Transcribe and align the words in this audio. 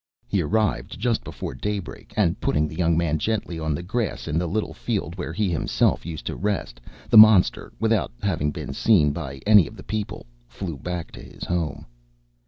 He 0.27 0.41
arrived 0.41 0.99
just 0.99 1.23
before 1.23 1.53
daybreak, 1.53 2.11
and 2.17 2.41
putting 2.41 2.67
the 2.67 2.75
young 2.75 2.97
man 2.97 3.19
gently 3.19 3.59
on 3.59 3.75
the 3.75 3.83
grass 3.83 4.27
in 4.27 4.39
the 4.39 4.47
little 4.47 4.73
field 4.73 5.13
where 5.15 5.31
he 5.31 5.51
himself 5.51 6.07
used 6.07 6.25
to 6.25 6.35
rest, 6.35 6.81
the 7.11 7.19
monster, 7.21 7.71
without 7.79 8.11
having 8.23 8.49
been 8.49 8.73
seen 8.73 9.11
by 9.11 9.41
any 9.45 9.67
of 9.67 9.77
the 9.77 9.83
people, 9.83 10.25
flew 10.47 10.77
back 10.79 11.11
to 11.11 11.21
his 11.21 11.43
home. 11.45 11.85